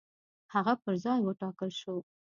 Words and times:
هغه 0.53 0.73
پر 0.83 0.93
ځای 1.03 1.19
وټاکل 1.23 1.69
شو. 1.79 1.95